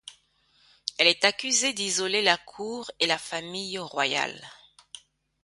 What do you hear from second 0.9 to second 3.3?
Elle est accusée d'isoler la Cour et la